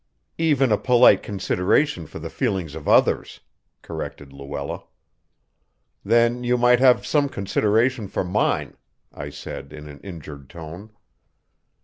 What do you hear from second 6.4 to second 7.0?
you might